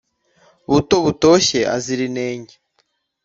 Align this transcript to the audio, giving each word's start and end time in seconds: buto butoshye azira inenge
buto 0.71 0.95
butoshye 1.05 1.59
azira 1.75 2.01
inenge 2.09 2.55